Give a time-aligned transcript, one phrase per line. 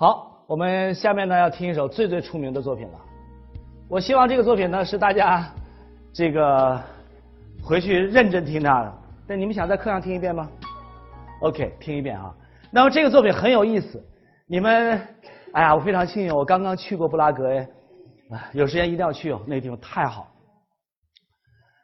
[0.00, 3.00] 好，我们下面呢要听一首最最出名的作品了。
[3.88, 5.44] 我希望这个作品呢是大家
[6.12, 6.80] 这个
[7.60, 8.94] 回去认真听它的。
[9.26, 10.48] 那你们想在课上听一遍吗
[11.42, 12.32] ？OK，听一遍啊。
[12.70, 14.00] 那么这个作品很有意思，
[14.46, 15.00] 你们，
[15.52, 17.68] 哎呀，我非常幸运，我刚刚去过布拉格，哎，
[18.52, 20.28] 有时间一定要去哦，那个地方太好。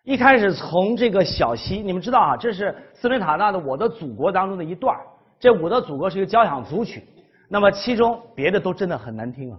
[0.04, 4.96] 一开始从这个小溪，你们知道啊，这是斯梅塔纳的《我的祖国》当中的一段
[5.40, 7.04] 这《我的祖国》是一个交响组曲。
[7.54, 9.58] 那么其中别的都真的很难听啊，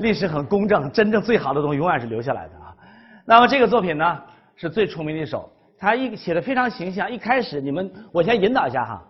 [0.00, 2.74] 历史很公正，真正最好的东西永远是留下来的啊。
[3.24, 4.20] 那么这个作品呢
[4.56, 5.48] 是最出名的一首，
[5.78, 7.08] 它一写的非常形象。
[7.08, 9.04] 一开始你们我先引导一下哈，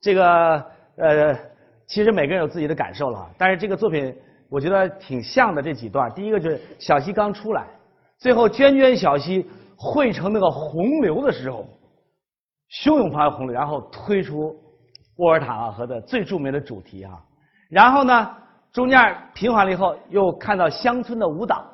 [0.00, 0.64] 这个
[0.96, 1.38] 呃
[1.86, 4.16] 其实每个人有自己的感受了，但是这个作品
[4.48, 6.10] 我觉得挺像的这几段。
[6.14, 7.66] 第一个就是小溪刚出来，
[8.16, 11.66] 最后涓涓小溪汇成那个洪流的时候，
[12.70, 14.56] 汹涌澎湃洪流，然后推出。
[15.22, 17.12] 沃尔塔河的最著名的主题啊，
[17.70, 18.30] 然后呢，
[18.72, 18.98] 中间
[19.32, 21.64] 平缓了以后，又看到乡村的舞蹈，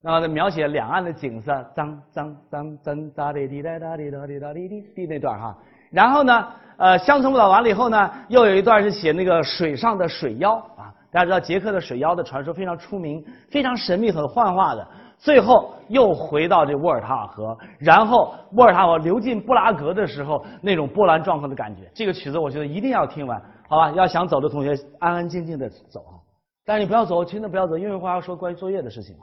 [0.00, 5.58] 那么描写两岸的景色，脏脏脏脏哒滴滴哒哒滴哒滴哒滴滴滴那段哈，
[5.90, 14.86] 然后呢，呃，乡村舞蹈完了以后呢，又有一段是写那个水上的水妖啊，大家知道捷克的水妖的传说非常出名，非常神秘，和幻化的。
[15.18, 21.90] 最后又回到这沃尔塔瓦河，然后沃尔塔尔河流进布拉格的时候，那种波澜壮阔的感觉。
[21.92, 23.90] 这个曲子我觉得一定要听完，好吧？
[23.90, 26.14] 要想走的同学安安静静的走啊，
[26.64, 29.16] 但是你不要走，真的不要走，因为我要说关于作业的事情。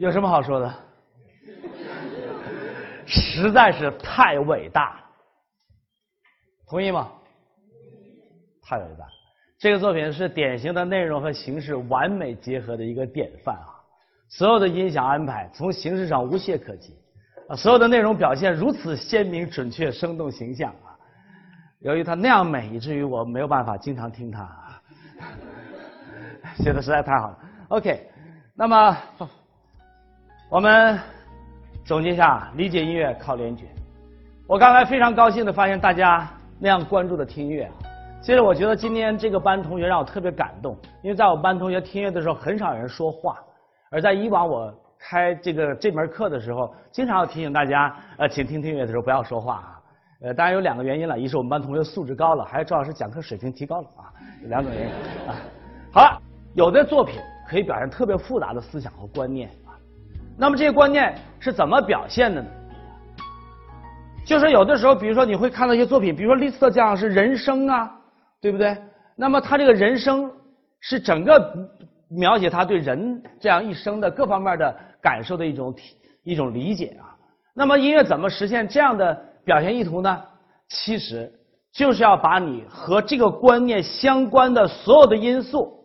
[0.00, 0.74] 有什么好说的？
[3.04, 4.98] 实在是太伟大，
[6.66, 7.12] 同意吗？
[8.62, 9.04] 太伟大！
[9.58, 13.76] 这个作品是典型的内容和形式完美结合的一个典范啊！
[14.30, 16.96] 所有的音响安排从形式上无懈可击
[17.50, 20.96] 啊，所有的内容表现如此鲜明、准确、生动、形象啊！
[21.80, 24.48] 由于它那样美，以至于我没有办法经常听它，
[26.56, 27.38] 写的实在太好了。
[27.68, 28.08] OK，
[28.54, 28.96] 那么
[30.50, 30.98] 我们
[31.84, 33.66] 总结一下，理解音乐靠联觉。
[34.48, 36.28] 我刚才非常高兴的发现大家
[36.58, 37.70] 那样关注的听音乐。
[38.20, 43.38] 其实我觉得今天这个班同学让我特别感动，因为在我班同学听音乐的时候，很少有人说话，
[43.92, 49.80] 而在以往我开这个这门课的时候，经常要提醒大家，呃，请听听音乐的时候不要说话啊。
[50.22, 54.10] 呃，当然有两个原因了，一是我们班同学素质高了，还有赵老师讲课水平提高了啊，
[54.42, 54.92] 有两种原因
[55.28, 55.36] 啊。
[55.92, 56.20] 好了，
[56.54, 59.48] 有的作品可以表现特别复杂的思想和观念，
[60.36, 62.48] 那么这些观念是怎么表现的呢？
[64.24, 67.96] 就是有的时候，比如说你会看到一些作品，比如说利斯特讲是人生啊。
[68.42, 68.74] 对不对？
[69.16, 70.32] 那么他这个人生
[70.80, 71.68] 是整个
[72.08, 77.12] 描写他对人这样一生的各方面的感受的一种体一种理解啊。
[77.52, 80.22] 那么音乐怎么实现这样的表现意图呢？
[80.70, 81.30] 其实
[81.70, 85.84] 就是要把你和这个观念相关的所有的因素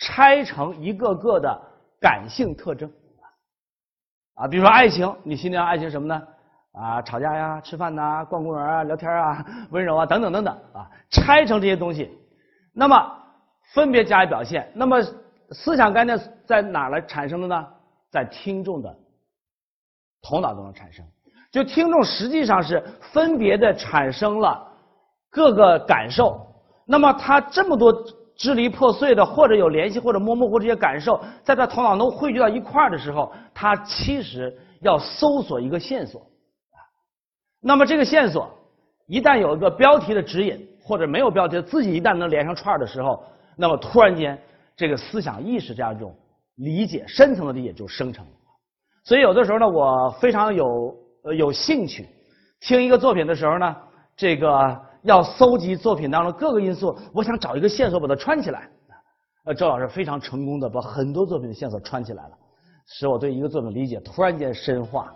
[0.00, 1.56] 拆成一个个的
[2.00, 2.90] 感性特征
[4.34, 4.48] 啊。
[4.48, 6.22] 比如说爱情，你心里爱情什么呢？
[6.72, 12.10] 啊，吵架呀，吃饭呐，逛公园啊，聊天啊， 温柔啊，等等等等啊，拆成这些东西，
[12.72, 13.12] 那么
[13.72, 14.70] 分别加以表现。
[14.74, 15.00] 那么
[15.50, 17.66] 思想概念在哪来产生的呢？
[18.10, 18.96] 在听众的
[20.22, 21.04] 头脑中产生。
[21.50, 24.66] 就听众实际上是分别的产生了
[25.30, 26.44] 各个感受。
[26.84, 27.92] 那么他这么多
[28.36, 36.20] 支离破碎的，或者有联系，或者模模糊这些感受，在他头脑中汇聚到一块儿的时候，他其实要搜索一个线索。
[37.60, 38.50] 那么这个线索
[39.06, 43.24] 一旦有一个标题的指引，或者没有标题，自己一旦能连上串儿的时候，
[43.56, 44.38] 那么突然间
[44.76, 46.14] 这个思想意识这样一种
[46.56, 48.32] 理解，深层的理解就生成了。
[49.04, 52.08] 所以有的时候呢，我非常有呃有兴趣
[52.60, 53.76] 听一个作品的时候呢，
[54.16, 58.68] 这个要搜集作品当中各个因素，我想找一个线索把它串起来。
[59.44, 62.30] 呃，周老师非常成功的把很多作品的线索串起来了，
[62.86, 65.12] 使我对一个作品理解突然间深化。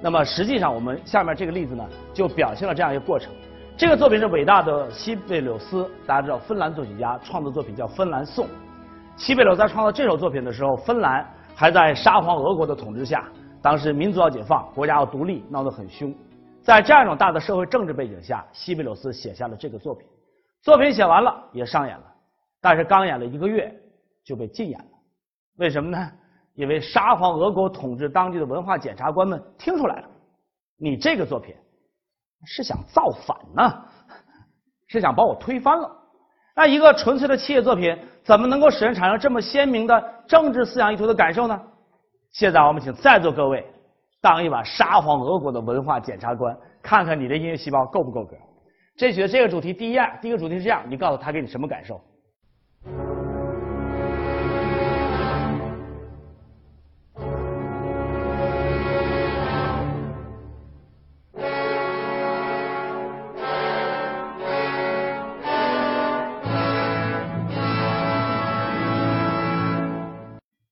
[0.00, 3.32] 那么实际上，我们下面这个例子呢，就表现了这样一个过程。
[3.76, 8.46] 这个作品是伟大的西贝柳斯，大家知道，芬兰作曲家创作作品叫《芬兰颂》。
[9.16, 13.28] 西贝柳在创作这首作品的时候，芬兰还在沙皇俄国的统治下，
[13.60, 16.14] 当时民族要解放，国家要独立，闹得很凶。
[16.62, 20.06] 在这样一种大的社会政治背景下，西贝柳斯写下了这个作品。
[20.62, 22.04] 作品写完了，也上演了，
[22.60, 23.74] 但是刚演了一个月
[24.24, 24.86] 就被禁演了。
[25.56, 26.10] 为什么呢？
[26.54, 30.08] 因为沙皇俄国统治当地的文化检察官们听出来了，
[30.76, 31.54] 你这个作品
[32.44, 33.84] 是想造反呢，
[34.88, 35.90] 是想把我推翻了。
[36.54, 41.58] 那一个纯粹的器乐作品，怎么能够使人产生这么鲜明的政治思想意图的感受呢？
[42.32, 43.66] 现在我们请在座各位
[44.22, 48.36] 当一把沙皇俄国的文化检察官，看看你的音乐细胞够不够格。
[48.96, 51.98] 这曲的这个主题，第一样，第一个主题是这样，你告诉他给你什么感受？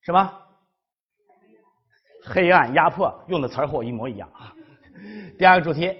[0.02, 0.37] 什么？
[2.30, 4.52] 黑暗压迫用的词儿和我一模一样啊！
[5.38, 5.96] 第二个主题，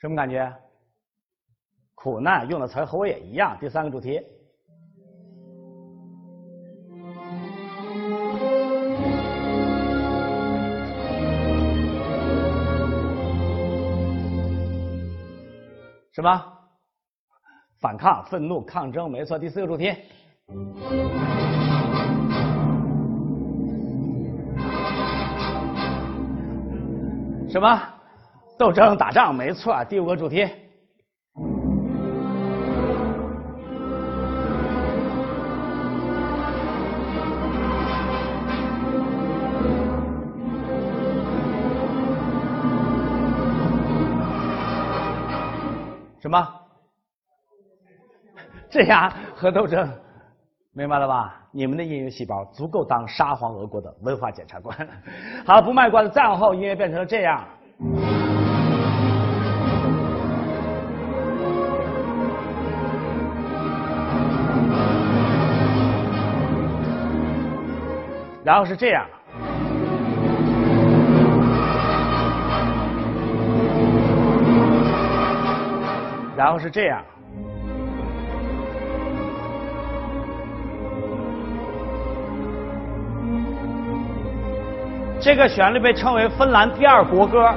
[0.00, 0.69] 什么感觉？
[2.02, 3.54] 苦难用的词和我也一样。
[3.60, 4.18] 第三个主题，
[16.12, 16.42] 什么？
[17.80, 19.38] 反抗、愤怒、抗争，没错。
[19.38, 19.94] 第四个主题，
[27.50, 27.78] 什么？
[28.58, 29.84] 斗争、打仗，没错。
[29.84, 30.48] 第五个主题。
[46.20, 46.46] 什么？
[48.68, 49.90] 镇压和斗争，
[50.72, 51.42] 明白了吧？
[51.50, 54.76] 你们的音乐细胞足够当沙皇俄国的文化检察官。
[55.46, 57.42] 好，不卖关子，再往后音乐变成了这样。
[68.44, 69.06] 然后是这样，
[76.40, 77.04] 然后是这样，
[85.20, 87.52] 这个旋律被称为芬兰第二国歌。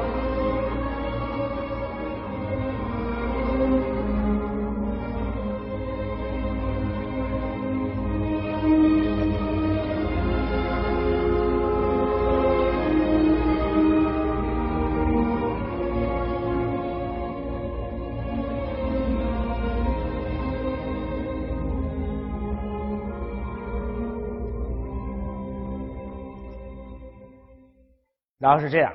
[28.43, 28.91] 然后是这样，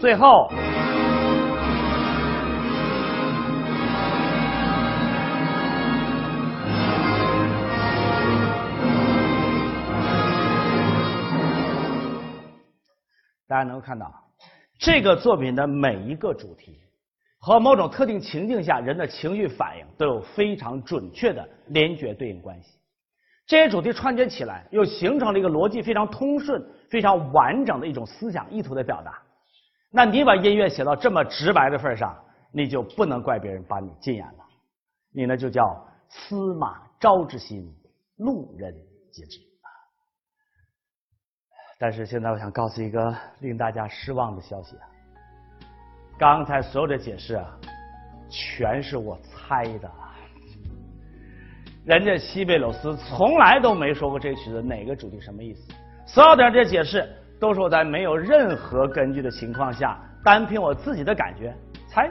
[0.00, 0.50] 最后，
[13.46, 14.12] 大家能够看到
[14.80, 16.80] 这个作品的每一个主题。
[17.44, 22.78] 和某种特定情境下人的情绪反应都有非常准确的联觉对应关系，
[23.46, 29.20] 这些主题串接起来，又形成了一个逻辑非常通顺、非常完整的一种思想意图的表达。
[29.90, 32.16] 那你把音乐写到这么直白的份上，
[32.52, 34.44] 你就不能怪别人把你禁言了。
[35.12, 37.68] 你呢就叫司马昭之心，
[38.18, 38.72] 路人
[39.12, 39.40] 皆知。
[41.76, 44.86] 但是现在我想告诉一个令大家失望的消息啊！
[46.22, 47.44] 刚才所有的解释啊，
[48.30, 49.90] 全是我猜的。
[51.84, 55.72] 人家西贝柳斯从来都没说过这曲子哪个主题什么意思，
[56.06, 61.52] 所有的这解释都是我在没有任何根据的情况下，单凭我自己的感觉
[61.88, 62.08] 猜。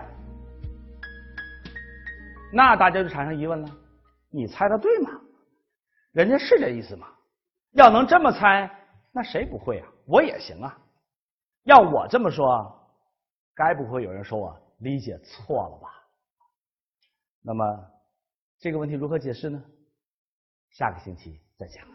[2.51, 3.69] 那大家就产生疑问了：
[4.29, 5.09] 你猜的对吗？
[6.11, 7.07] 人家是这意思吗？
[7.75, 8.69] 要能这么猜，
[9.13, 9.87] 那谁不会啊？
[10.05, 10.77] 我也行啊。
[11.63, 12.77] 要我这么说。
[13.63, 15.87] 该不会有人说我理解错了吧？
[17.43, 17.91] 那么
[18.57, 19.63] 这个问题如何解释呢？
[20.71, 21.85] 下个星期再讲。